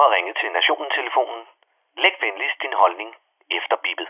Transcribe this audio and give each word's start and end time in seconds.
har 0.00 0.14
ringet 0.16 0.36
til 0.40 0.50
Nationen-telefonen. 0.52 1.42
Læg 1.96 2.14
venligst 2.20 2.62
din 2.62 2.72
holdning 2.72 3.10
efter 3.50 3.76
bippet. 3.76 4.08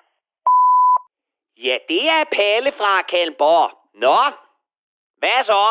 Ja, 1.56 1.78
det 1.88 2.08
er 2.08 2.24
Palle 2.24 2.72
fra 2.72 3.02
Kalmborg. 3.02 3.70
Nå, 3.94 4.18
hvad 5.18 5.44
så? 5.44 5.64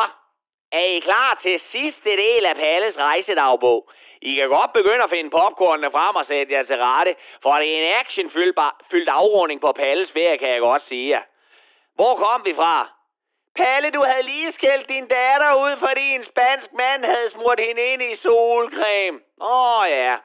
Er 0.71 0.86
I 0.97 0.99
klar 0.99 1.39
til 1.41 1.60
sidste 1.60 2.10
del 2.10 2.46
af 2.46 2.55
Palles 2.55 2.97
rejsedagbog? 2.97 3.89
I 4.21 4.36
kan 4.36 4.49
godt 4.49 4.73
begynde 4.73 5.04
at 5.04 5.10
finde 5.10 5.29
popcornene 5.29 5.91
frem 5.91 6.16
og 6.16 6.25
sætte 6.25 6.54
jer 6.54 6.64
til 6.64 6.77
rette, 6.77 7.16
for 7.41 7.54
det 7.54 7.73
er 7.73 7.77
en 7.77 8.00
actionfyldt 8.00 8.59
fyldt 8.91 9.09
afrunding 9.09 9.61
på 9.61 9.71
Palles 9.71 10.11
ferie, 10.11 10.38
kan 10.38 10.50
jeg 10.50 10.59
godt 10.59 10.82
sige 10.82 11.09
jer. 11.09 11.21
Hvor 11.95 12.16
kom 12.16 12.45
vi 12.45 12.55
fra? 12.55 12.93
Palle, 13.56 13.90
du 13.92 14.04
havde 14.04 14.24
lige 14.24 14.54
skældt 14.54 14.90
din 14.90 15.08
datter 15.08 15.54
ud, 15.64 15.74
fordi 15.80 16.16
en 16.16 16.24
spansk 16.24 16.70
mand 16.74 17.06
havde 17.06 17.30
smurt 17.30 17.60
hende 17.60 17.82
ind 17.82 18.02
i 18.02 18.16
solcreme. 18.16 19.20
Åh 19.42 19.80
oh, 19.80 19.86
ja. 19.90 20.16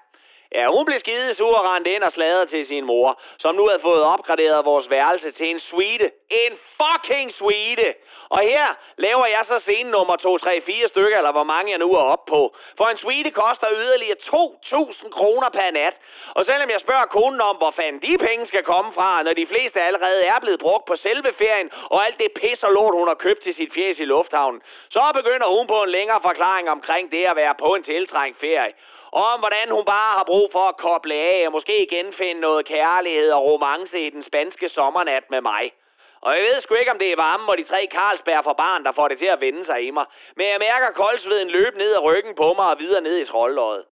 Ja, 0.54 0.66
hun 0.66 0.84
blev 0.86 0.98
skide 0.98 1.34
sur 1.34 1.56
og 1.58 1.74
rendte 1.74 1.90
ind 1.94 2.02
og 2.02 2.12
sladrede 2.12 2.46
til 2.46 2.66
sin 2.66 2.84
mor, 2.84 3.20
som 3.38 3.54
nu 3.54 3.66
havde 3.68 3.80
fået 3.80 4.02
opgraderet 4.02 4.64
vores 4.64 4.90
værelse 4.90 5.30
til 5.30 5.46
en 5.50 5.60
suite. 5.60 6.10
En 6.30 6.52
fucking 6.78 7.32
suite! 7.32 7.94
Og 8.30 8.40
her 8.40 8.66
laver 8.96 9.26
jeg 9.26 9.42
så 9.44 9.58
scene 9.58 9.90
nummer 9.90 10.16
2, 10.16 10.38
3, 10.38 10.60
4 10.60 10.88
stykker, 10.88 11.16
eller 11.16 11.32
hvor 11.32 11.42
mange 11.42 11.70
jeg 11.70 11.78
nu 11.78 11.92
er 11.94 12.02
oppe 12.02 12.30
på. 12.30 12.56
For 12.76 12.84
en 12.84 12.96
suite 12.96 13.30
koster 13.30 13.68
yderligere 13.72 14.16
2.000 14.16 15.10
kroner 15.10 15.48
per 15.48 15.70
nat. 15.70 15.94
Og 16.34 16.44
selvom 16.44 16.70
jeg 16.70 16.80
spørger 16.80 17.04
konen 17.06 17.40
om, 17.40 17.56
hvor 17.56 17.70
fanden 17.70 18.02
de 18.02 18.18
penge 18.18 18.46
skal 18.46 18.62
komme 18.62 18.92
fra, 18.92 19.22
når 19.22 19.32
de 19.32 19.46
fleste 19.46 19.80
allerede 19.80 20.24
er 20.24 20.40
blevet 20.40 20.60
brugt 20.60 20.84
på 20.84 20.96
selve 20.96 21.32
ferien, 21.32 21.70
og 21.90 22.06
alt 22.06 22.18
det 22.18 22.32
pis 22.40 22.62
og 22.62 22.72
lort, 22.72 22.94
hun 22.94 23.08
har 23.08 23.14
købt 23.14 23.42
til 23.42 23.54
sit 23.54 23.74
fjes 23.74 23.98
i 24.00 24.04
lufthavnen, 24.04 24.62
så 24.90 25.02
begynder 25.14 25.46
hun 25.56 25.66
på 25.66 25.82
en 25.82 25.90
længere 25.90 26.20
forklaring 26.22 26.70
omkring 26.70 27.12
det 27.12 27.24
at 27.24 27.36
være 27.36 27.54
på 27.54 27.74
en 27.74 27.82
tiltrængt 27.82 28.40
ferie 28.40 28.72
om 29.12 29.40
hvordan 29.40 29.70
hun 29.70 29.84
bare 29.84 30.16
har 30.16 30.24
brug 30.24 30.52
for 30.52 30.68
at 30.68 30.76
koble 30.76 31.14
af 31.14 31.46
og 31.46 31.52
måske 31.52 31.86
genfinde 31.90 32.40
noget 32.40 32.66
kærlighed 32.66 33.30
og 33.30 33.44
romance 33.44 34.06
i 34.06 34.10
den 34.10 34.22
spanske 34.22 34.68
sommernat 34.68 35.30
med 35.30 35.40
mig. 35.40 35.72
Og 36.20 36.34
jeg 36.34 36.42
ved 36.42 36.60
sgu 36.60 36.74
ikke, 36.74 36.90
om 36.90 36.98
det 36.98 37.12
er 37.12 37.16
varmen 37.16 37.48
og 37.48 37.58
de 37.58 37.64
tre 37.64 37.88
Carlsberg 37.90 38.44
for 38.44 38.52
barn, 38.52 38.84
der 38.84 38.92
får 38.92 39.08
det 39.08 39.18
til 39.18 39.26
at 39.26 39.40
vende 39.40 39.64
sig 39.64 39.86
i 39.86 39.90
mig. 39.90 40.06
Men 40.36 40.46
jeg 40.48 40.58
mærker 40.58 40.90
koldsveden 40.90 41.48
løbe 41.48 41.78
ned 41.78 41.94
ad 41.94 42.02
ryggen 42.02 42.34
på 42.34 42.54
mig 42.54 42.70
og 42.70 42.78
videre 42.78 43.00
ned 43.00 43.18
i 43.18 43.24
troldløjet. 43.24 43.84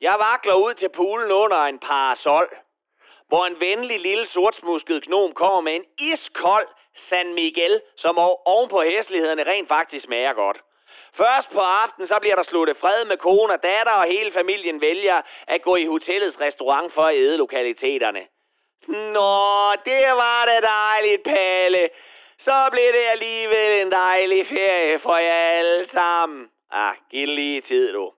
Jeg 0.00 0.16
vakler 0.18 0.54
ud 0.54 0.74
til 0.74 0.88
poolen 0.88 1.30
under 1.30 1.56
en 1.64 1.78
parasol, 1.78 2.48
hvor 3.28 3.46
en 3.46 3.60
venlig 3.60 4.00
lille 4.00 4.26
sortsmusket 4.26 5.02
gnom 5.02 5.34
kommer 5.34 5.60
med 5.60 5.74
en 5.74 5.84
iskold 5.98 6.68
San 6.94 7.34
Miguel, 7.34 7.80
som 7.96 8.18
oven 8.46 8.68
på 8.68 8.82
hæslighederne 8.82 9.44
rent 9.44 9.68
faktisk 9.68 10.04
smager 10.04 10.32
godt. 10.32 10.60
Først 11.22 11.50
på 11.50 11.60
aftenen, 11.60 12.08
så 12.08 12.16
bliver 12.20 12.36
der 12.36 12.42
sluttet 12.42 12.76
fred 12.76 13.04
med 13.04 13.16
kone 13.16 13.52
og 13.52 13.62
datter, 13.62 13.92
og 13.92 14.06
hele 14.06 14.32
familien 14.32 14.80
vælger 14.80 15.22
at 15.46 15.62
gå 15.62 15.76
i 15.76 15.86
hotellets 15.86 16.40
restaurant 16.40 16.92
for 16.92 17.02
at 17.02 17.16
æde 17.16 17.36
lokaliteterne. 17.36 18.22
Nå, 18.88 19.72
det 19.84 20.06
var 20.22 20.44
da 20.46 20.60
dejligt, 20.60 21.22
Palle. 21.22 21.88
Så 22.38 22.68
blev 22.70 22.92
det 22.92 23.06
alligevel 23.14 23.80
en 23.80 23.92
dejlig 23.92 24.46
ferie 24.46 24.98
for 24.98 25.16
jer 25.16 25.58
alle 25.58 25.88
sammen. 25.88 26.50
Ah, 26.72 26.94
giv 27.10 27.26
lige 27.26 27.60
tid, 27.60 27.92
du. 27.92 28.12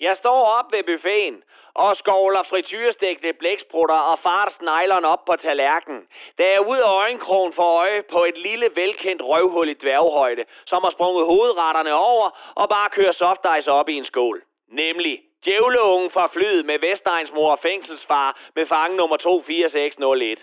Jeg 0.00 0.16
står 0.16 0.44
op 0.44 0.72
ved 0.72 0.82
buffeten 0.82 1.42
og 1.84 1.96
skovler 1.96 2.42
frityrestegte 2.42 3.32
blæksprutter 3.32 4.00
og 4.10 4.18
fart 4.18 4.52
sneglerne 4.52 5.08
op 5.08 5.24
på 5.24 5.36
tallerkenen. 5.36 6.02
Da 6.38 6.44
jeg 6.54 6.66
ud 6.68 6.76
af 6.76 6.92
øjenkrogen 7.02 7.52
for 7.52 7.68
øje 7.82 8.02
på 8.02 8.24
et 8.24 8.38
lille, 8.38 8.68
velkendt 8.74 9.22
røvhul 9.22 9.68
i 9.68 9.74
dværghøjde, 9.74 10.44
som 10.66 10.82
har 10.84 10.90
sprunget 10.90 11.26
hovedretterne 11.26 11.94
over 11.94 12.26
og 12.54 12.68
bare 12.68 12.90
kører 12.90 13.12
softice 13.12 13.72
op 13.72 13.88
i 13.88 13.94
en 13.94 14.04
skål. 14.04 14.42
Nemlig 14.68 15.20
djævleungen 15.44 16.10
fra 16.10 16.26
flyet 16.26 16.66
med 16.66 16.78
Vestegnsmor 16.78 17.50
og 17.50 17.58
fængselsfar 17.58 18.38
med 18.56 18.66
fange 18.66 18.96
nummer 18.96 19.16
24601. 19.16 20.38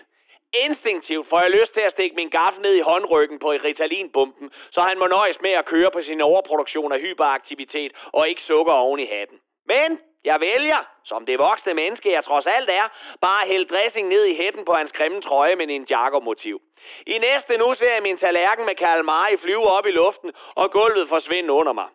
Instinktivt 0.54 1.28
får 1.28 1.40
jeg 1.40 1.50
lyst 1.50 1.72
til 1.74 1.80
at 1.80 1.92
stikke 1.92 2.16
min 2.16 2.28
gaffel 2.28 2.62
ned 2.62 2.74
i 2.74 2.80
håndryggen 2.80 3.38
på 3.38 3.52
Ritalin-bumpen, 3.52 4.50
så 4.70 4.80
han 4.80 4.98
må 4.98 5.06
nøjes 5.06 5.40
med 5.40 5.50
at 5.50 5.64
køre 5.64 5.90
på 5.90 6.02
sin 6.02 6.20
overproduktion 6.20 6.92
af 6.92 7.00
hyperaktivitet 7.00 7.92
og 8.12 8.28
ikke 8.28 8.42
sukker 8.42 8.72
oven 8.72 9.00
i 9.00 9.06
hatten. 9.06 9.38
Men 9.66 9.98
jeg 10.24 10.40
vælger, 10.40 10.80
som 11.04 11.26
det 11.26 11.38
voksne 11.38 11.74
menneske 11.74 12.12
jeg 12.12 12.24
trods 12.24 12.46
alt 12.46 12.70
er, 12.70 12.88
bare 13.20 13.42
at 13.42 13.48
hælde 13.48 13.74
dressing 13.74 14.08
ned 14.08 14.24
i 14.24 14.36
hætten 14.36 14.64
på 14.64 14.72
hans 14.72 14.92
grimme 14.92 15.20
trøje 15.20 15.56
med 15.56 15.68
en 15.68 15.86
motiv 16.22 16.60
I 17.06 17.18
næste 17.18 17.56
nu 17.56 17.74
ser 17.74 17.92
jeg 17.92 18.02
min 18.02 18.18
tallerken 18.18 18.66
med 18.66 18.74
Karl 18.74 19.04
Mari 19.04 19.36
flyve 19.36 19.66
op 19.70 19.86
i 19.86 19.90
luften, 19.90 20.32
og 20.54 20.70
gulvet 20.70 21.08
forsvinde 21.08 21.52
under 21.52 21.72
mig. 21.72 21.88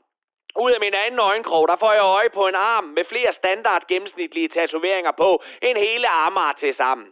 Ud 0.56 0.72
af 0.72 0.80
min 0.80 0.94
anden 0.94 1.20
øjenkrog, 1.20 1.68
der 1.68 1.76
får 1.76 1.94
jeg 1.94 2.02
øje 2.02 2.30
på 2.30 2.48
en 2.48 2.56
arm 2.56 2.84
med 2.84 3.06
flere 3.06 3.34
standard 3.34 3.88
gennemsnitlige 3.88 4.48
tatoveringer 4.48 5.12
på, 5.12 5.44
en 5.62 5.78
hele 5.78 6.08
armar 6.08 6.54
til 6.54 6.76
sammen. 6.76 7.08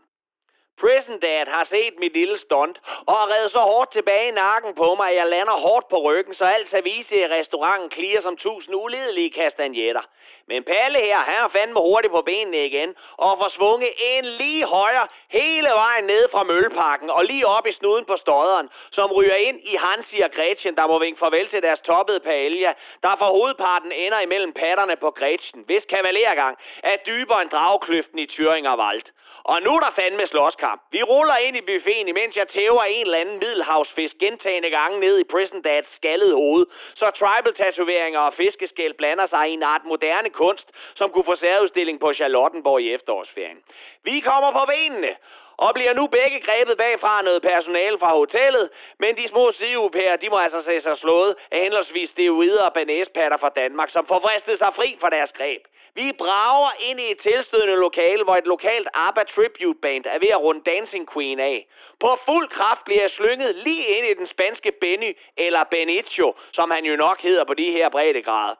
Prison 0.81 1.19
Dad 1.19 1.47
har 1.47 1.63
set 1.63 1.99
mit 1.99 2.13
lille 2.13 2.37
stunt 2.37 2.81
og 3.05 3.13
har 3.19 3.33
reddet 3.33 3.51
så 3.51 3.59
hårdt 3.59 3.91
tilbage 3.91 4.27
i 4.27 4.31
nakken 4.31 4.75
på 4.75 4.95
mig, 4.95 5.09
at 5.09 5.15
jeg 5.15 5.27
lander 5.27 5.53
hårdt 5.53 5.87
på 5.89 5.97
ryggen, 6.01 6.33
så 6.33 6.45
alt 6.45 6.69
service 6.69 7.15
i 7.15 7.27
restauranten 7.27 7.89
klirer 7.89 8.21
som 8.21 8.37
tusind 8.37 8.75
ulidelige 8.75 9.29
kastanjetter. 9.29 10.01
Men 10.49 10.63
Palle 10.63 10.99
her, 10.99 11.17
han 11.17 11.43
er 11.43 11.47
fandme 11.47 11.79
hurtigt 11.79 12.11
på 12.11 12.21
benene 12.21 12.65
igen, 12.65 12.95
og 13.17 13.37
får 13.37 13.49
svunget 13.49 13.91
en 13.97 14.25
lige 14.25 14.65
højre 14.65 15.07
hele 15.29 15.69
vejen 15.69 16.03
ned 16.03 16.29
fra 16.31 16.43
Mølleparken 16.43 17.09
og 17.09 17.25
lige 17.25 17.47
op 17.47 17.67
i 17.67 17.71
snuden 17.71 18.05
på 18.05 18.17
støderen, 18.17 18.69
som 18.91 19.11
ryger 19.11 19.35
ind 19.35 19.59
i 19.63 19.75
Hansi 19.75 20.19
og 20.19 20.31
Gretchen, 20.31 20.75
der 20.75 20.87
må 20.87 20.99
vinke 20.99 21.19
farvel 21.19 21.47
til 21.47 21.61
deres 21.61 21.79
toppede 21.79 22.19
paella, 22.19 22.73
der 23.03 23.15
for 23.17 23.25
hovedparten 23.25 23.91
ender 23.91 24.19
imellem 24.19 24.53
patterne 24.53 24.95
på 24.95 25.11
Gretchen, 25.11 25.63
hvis 25.65 25.85
kavalergang 25.85 26.57
er 26.83 26.97
dybere 27.05 27.41
end 27.41 27.49
dragkløften 27.49 28.19
i 28.19 28.27
Thüringer 28.31 28.79
Wald. 28.79 29.03
Og 29.51 29.61
nu 29.61 29.71
er 29.75 29.79
der 29.79 29.91
fandme 29.91 30.27
slåskamp. 30.27 30.81
Vi 30.91 31.03
ruller 31.03 31.37
ind 31.37 31.57
i 31.57 31.61
buffeten, 31.61 32.07
imens 32.07 32.37
jeg 32.37 32.47
tæver 32.47 32.83
en 32.83 33.05
eller 33.05 33.17
anden 33.17 33.39
middelhavsfisk 33.39 34.15
gentagende 34.19 34.69
gange 34.69 34.99
ned 34.99 35.19
i 35.19 35.23
Prison 35.23 35.61
Dads 35.61 35.95
skaldede 35.95 36.33
hoved, 36.33 36.65
så 36.95 37.11
tribal-tatoveringer 37.19 38.19
og 38.19 38.33
fiskeskæl 38.33 38.93
blander 38.93 39.25
sig 39.25 39.49
i 39.49 39.53
en 39.53 39.63
art 39.63 39.85
moderne 39.85 40.29
kunst, 40.29 40.71
som 40.95 41.11
kunne 41.11 41.23
få 41.23 41.35
særudstilling 41.35 41.99
på 41.99 42.13
Charlottenborg 42.13 42.81
i 42.81 42.93
efterårsferien. 42.93 43.57
Vi 44.03 44.19
kommer 44.19 44.51
på 44.51 44.65
benene, 44.67 45.15
og 45.57 45.73
bliver 45.73 45.93
nu 45.93 46.07
begge 46.07 46.39
grebet 46.39 46.77
bagfra 46.77 47.21
noget 47.21 47.41
personale 47.41 47.99
fra 47.99 48.11
hotellet, 48.13 48.69
men 48.99 49.17
de 49.17 49.27
små 49.27 49.51
sideupærer, 49.51 50.15
de 50.15 50.29
må 50.29 50.37
altså 50.37 50.61
se 50.61 50.81
sig 50.81 50.97
slået 50.97 51.35
af 51.51 51.59
henholdsvis 51.61 52.09
steroider 52.09 52.63
og 52.63 52.73
banæspatter 52.73 53.37
fra 53.37 53.49
Danmark, 53.49 53.89
som 53.89 54.05
forvristede 54.05 54.57
sig 54.57 54.71
fri 54.75 54.97
fra 55.01 55.09
deres 55.09 55.31
greb. 55.31 55.61
Vi 55.99 56.11
brager 56.11 56.71
ind 56.79 56.99
i 56.99 57.11
et 57.11 57.19
tilstødende 57.19 57.75
lokale, 57.75 58.23
hvor 58.23 58.35
et 58.35 58.47
lokalt 58.53 58.87
ABBA 58.93 59.23
Tribute 59.23 59.79
Band 59.81 60.05
er 60.05 60.19
ved 60.19 60.27
at 60.27 60.41
runde 60.41 60.61
Dancing 60.71 61.05
Queen 61.13 61.39
af. 61.39 61.67
På 61.99 62.17
fuld 62.25 62.47
kraft 62.47 62.83
bliver 62.85 63.01
jeg 63.01 63.11
slynget 63.11 63.55
lige 63.55 63.87
ind 63.97 64.05
i 64.07 64.13
den 64.13 64.27
spanske 64.27 64.71
Benny, 64.81 65.17
eller 65.37 65.63
Benicio, 65.63 66.35
som 66.53 66.71
han 66.71 66.85
jo 66.85 66.95
nok 66.95 67.21
hedder 67.21 67.43
på 67.43 67.53
de 67.53 67.71
her 67.71 67.89
breddegrader 67.89 68.55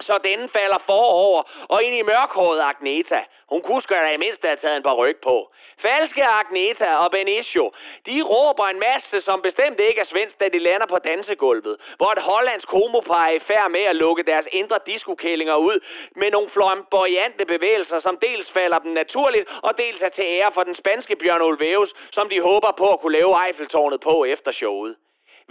så 0.00 0.18
denne 0.24 0.48
falder 0.48 0.78
forover 0.86 1.42
og 1.68 1.82
ind 1.82 1.94
i 1.94 2.02
mørkhåret 2.02 2.60
Agneta. 2.60 3.20
Hun 3.50 3.62
kunne 3.62 3.82
sgu 3.82 3.94
da 3.94 4.10
i 4.12 4.16
mindst 4.16 4.42
have 4.44 4.56
taget 4.56 4.76
en 4.76 4.82
par 4.82 4.94
ryg 4.94 5.16
på. 5.22 5.52
Falske 5.78 6.24
Agneta 6.24 6.96
og 6.96 7.10
Benicio, 7.10 7.72
de 8.06 8.22
råber 8.22 8.64
en 8.66 8.78
masse, 8.78 9.20
som 9.20 9.42
bestemt 9.42 9.80
ikke 9.80 10.00
er 10.00 10.04
svensk, 10.04 10.40
da 10.40 10.48
de 10.48 10.58
lander 10.58 10.86
på 10.86 10.98
dansegulvet, 10.98 11.76
hvor 11.96 12.12
et 12.12 12.18
hollandsk 12.18 12.70
homopar 12.70 13.26
er 13.26 13.30
i 13.30 13.38
færd 13.38 13.70
med 13.70 13.80
at 13.80 13.96
lukke 13.96 14.22
deres 14.22 14.48
indre 14.52 14.78
diskokællinger 14.86 15.56
ud 15.56 15.80
med 16.16 16.30
nogle 16.30 16.50
flamboyante 16.50 17.44
bevægelser, 17.44 17.98
som 17.98 18.18
dels 18.22 18.50
falder 18.50 18.78
dem 18.78 18.92
naturligt, 18.92 19.48
og 19.62 19.78
dels 19.78 20.02
er 20.02 20.08
til 20.08 20.24
ære 20.24 20.52
for 20.54 20.62
den 20.62 20.74
spanske 20.74 21.16
Bjørn 21.16 21.42
Ulvaeus, 21.42 21.94
som 22.12 22.28
de 22.28 22.40
håber 22.40 22.70
på 22.78 22.92
at 22.92 23.00
kunne 23.00 23.18
lave 23.18 23.46
Eiffeltårnet 23.46 24.00
på 24.00 24.24
efter 24.24 24.52
showet. 24.52 24.96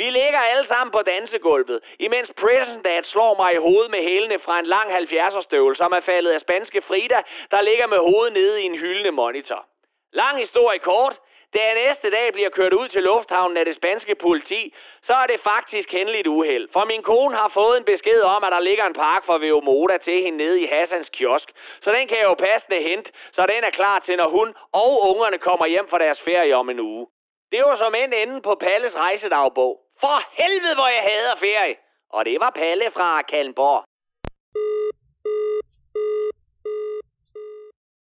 Vi 0.02 0.10
ligger 0.10 0.40
alle 0.40 0.68
sammen 0.68 0.92
på 0.92 1.02
dansegulvet, 1.02 1.80
imens 2.00 2.32
Prison 2.42 2.82
Dad 2.82 3.04
slår 3.04 3.34
mig 3.42 3.54
i 3.54 3.64
hovedet 3.68 3.92
med 3.92 4.02
hælene 4.10 4.40
fra 4.40 4.60
en 4.60 4.66
lang 4.66 4.88
70'er 4.98 5.42
støvle, 5.42 5.76
som 5.76 5.92
er 5.92 6.00
faldet 6.00 6.32
af 6.32 6.42
spanske 6.42 6.82
Frida, 6.82 7.20
der 7.52 7.62
ligger 7.62 7.88
med 7.88 7.98
hovedet 7.98 8.34
nede 8.34 8.62
i 8.62 8.66
en 8.66 8.78
hyldende 8.78 9.12
monitor. 9.12 9.66
Lang 10.14 10.40
historie 10.40 10.80
kort. 10.80 11.16
Da 11.54 11.60
jeg 11.66 11.76
næste 11.76 12.12
dag 12.12 12.34
bliver 12.34 12.50
kørt 12.50 12.74
ud 12.74 12.88
til 12.88 13.04
lufthavnen 13.04 13.58
af 13.58 13.66
det 13.66 13.76
spanske 13.76 14.16
politi, 14.16 14.74
så 15.02 15.14
er 15.14 15.26
det 15.26 15.40
faktisk 15.40 15.92
hændeligt 15.92 16.28
uheld. 16.28 16.70
For 16.74 16.86
min 16.86 17.04
kone 17.04 17.36
har 17.36 17.50
fået 17.50 17.78
en 17.78 17.84
besked 17.84 18.22
om, 18.22 18.44
at 18.44 18.52
der 18.52 18.60
ligger 18.60 18.86
en 18.86 18.94
park 18.94 19.26
for 19.26 19.38
Veomoda 19.38 19.98
til 19.98 20.22
hende 20.24 20.38
nede 20.38 20.62
i 20.62 20.66
Hassans 20.66 21.10
kiosk. 21.10 21.50
Så 21.82 21.92
den 21.92 22.08
kan 22.08 22.18
jeg 22.18 22.24
jo 22.24 22.34
passende 22.34 22.82
hente, 22.82 23.12
så 23.32 23.46
den 23.46 23.64
er 23.64 23.70
klar 23.70 24.00
til, 24.00 24.18
når 24.18 24.30
hun 24.30 24.54
og 24.74 25.10
ungerne 25.10 25.38
kommer 25.38 25.66
hjem 25.66 25.88
fra 25.88 26.00
deres 26.00 26.22
ferie 26.22 26.56
om 26.56 26.70
en 26.70 26.80
uge. 26.80 27.08
Det 27.52 27.64
var 27.64 27.76
som 27.76 27.96
end 27.96 28.14
enden 28.14 28.42
på 28.42 28.56
Palles 28.56 28.96
rejsedagbog. 28.96 29.89
For 30.02 30.18
helvede, 30.42 30.76
hvor 30.76 30.88
jeg 30.88 31.04
hader 31.04 31.36
ferie. 31.40 31.76
Og 32.10 32.26
det 32.26 32.38
var 32.40 32.50
Palle 32.50 32.92
fra 32.92 33.22
Kalmborg. 33.22 33.89